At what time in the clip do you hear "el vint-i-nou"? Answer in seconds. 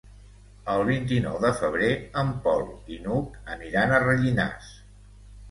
0.75-1.37